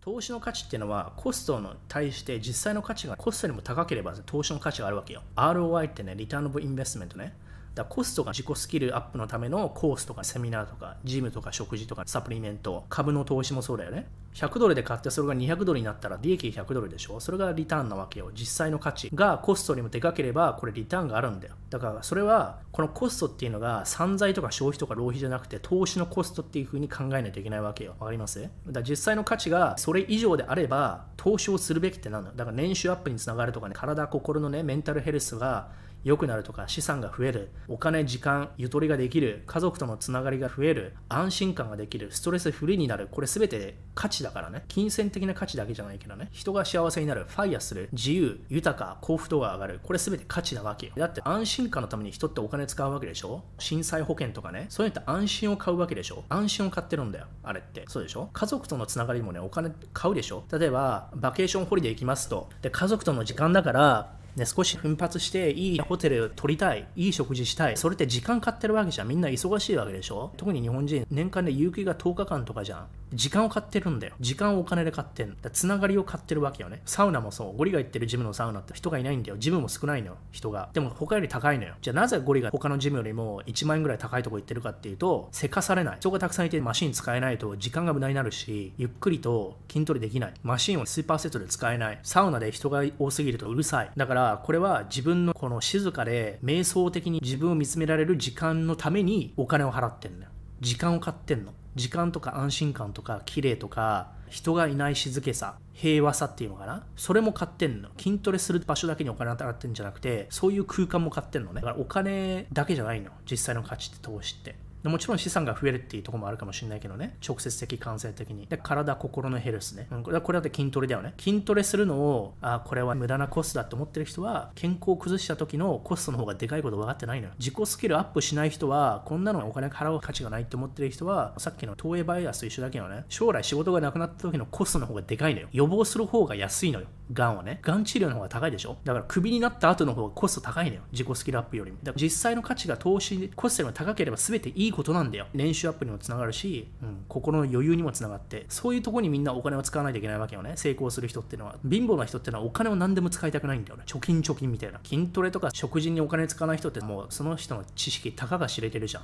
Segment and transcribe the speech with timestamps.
[0.00, 5.22] 投資の価値っていうのはコストに対して実際の価値がコストよりも高ければ投資の価値があるわけよ。
[5.36, 7.34] ROI ってね、リターンオブインベストメントね。
[7.74, 14.08] だコストが自己スキルアップのためのコースとかセミナーとかジムとか食事とかサプリメント株の投資もそうだよね。
[14.34, 17.18] 100ドルで買ってそれが200ドルになったら利益100ドルでしょ。
[17.18, 18.30] それがリターンなわけよ。
[18.32, 21.54] 実際の価値がコストにもでかければこれリターンがあるんだよ。
[21.68, 27.94] だからそれはこのコストっていうのが散財とか消費とか浪費じゃなくて投資のコストっていう風に考えないといけないわけよ。
[27.98, 28.48] わかります？
[28.68, 35.68] だ実際の価値がそれ以上であれば投資をするべきってなんだだから年収アップにつながるとかね体心のねメンタルヘルスが
[36.04, 44.64] 良くなるとか資産が増えるお金時間ゆとりができる家族とのつながりが増える安心感ができるストレスフリーになるこれ全て価値だからね。
[44.68, 46.28] 金銭的な価値だけじゃないけどね。
[46.32, 50.92] 人が幸せになるファイアする自由豊か幸福度が上がるこれ全て価値なわけよ。
[50.96, 53.42] だって安心感のために人ってお金使うわけでしょ？
[53.58, 54.66] 震災保険とかね。
[54.68, 56.24] そういうのった安心を買うわけでしょ？
[56.28, 57.26] 安心を買ってるんだよ。
[57.42, 57.84] あれって。
[57.88, 58.30] そうでしょ？
[58.32, 60.44] 家族とのつながりもねお金買うでしょ？
[60.50, 62.48] 例えばバケーションホリデー行きますと。
[62.62, 67.76] で家族との時間だからね、少し奮発していいホテル取りたい、いい食事したい。
[67.76, 69.08] それって時間買ってるわけじゃん。
[69.08, 70.32] みんな忙しいわけでしょ？
[70.36, 72.86] 特に日本人、年間で有給が10日間とかじゃん。
[73.12, 74.14] 時間を買ってるんだよ。
[74.20, 75.50] 時間をお金で買ってんだ。
[75.50, 76.80] つながりを買ってるわけよね。
[76.84, 77.56] サウナもそう。
[77.56, 79.36] ゴリが行ってるジムのサウナって人がいないんだよ。
[79.38, 80.16] ジムも少ないのよ。
[80.32, 80.70] 人が。
[80.72, 81.74] でも他より高いのよ。
[81.80, 85.96] じゃあなぜゴリが他のジムよりも1万円ぐらい高いとこ行ってるかっていうと、せかされない。
[86.00, 90.34] 人がたくさんいてマシン使えないと時間が無駄になるし、ゆっくりと筋トレできない。
[90.42, 91.98] マシンをスーパーセットで使えない。
[92.02, 93.90] サウナで人が多すぎるとうるさい。
[93.96, 100.30] だからこれは自分のこの静かで瞑想的に自分を見つめられる時間のためにお金を払ってんのよ。
[100.60, 101.52] 時間を買ってんの？
[101.74, 106.84] 時間とか安心感とか綺麗とか人がいない静けさ平和さっていうのかな？
[106.96, 107.88] それも買ってんの。
[107.96, 111.60] 筋トレする場所だけにお金当たってんじゃなくてそういう空間も買ってんのね。
[111.60, 113.10] だからお金だけじゃないの。
[113.30, 114.56] 実際の価値って投資って。
[114.84, 117.16] もちろん資産が増えるっていうところもあるかもしれないけどね。
[117.26, 118.46] 直接的感染的に。
[118.46, 121.14] で体心のヘルスね、うん、これこれだって筋トレだよね。
[121.18, 127.34] 筋トレするのをあこれは無駄なコストだって思ってる人は健康を崩した時のコストの方がでかいこと分かってないのよ。
[127.38, 133.04] 自己スキルアップしない人はこんなのお金払う価値がないって思ってる人はさっきの投影バイアスと一緒だけどね。
[133.08, 135.48] 将来仕事がなくなった時のコストの方がでかいのよ。
[135.52, 136.86] 予防する方が安いのよ。
[137.12, 138.76] がんはねがん治療の方が高いでしょ？
[138.84, 140.82] だからクビになった後の方がコスト高いのよ。
[140.92, 141.78] 自己スキルアップよりも。
[141.82, 145.26] だから実際の価値が投資コストよりも高ければ全ていいことなんだよ。
[145.34, 148.46] 練習アップにもつながるし、うん、心の余裕にもつながって。
[148.48, 150.52] そういうとこにみんなお金を使わないといけないわけよね。
[150.56, 151.56] 成功する人っていうのは。
[151.68, 153.84] 貧乏な人ってのはお金を何でも使いたくないんだよね。
[153.86, 154.80] 貯金貯金みたいな。
[154.84, 159.02] 筋トレとか食事にお金使わない人ってもうその人の知識たかが知れてるじゃん。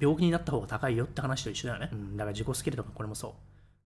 [0.00, 3.32] 病気になった方が高いよって話と一緒だよね、うん、だから自己スキルとかこれもそう。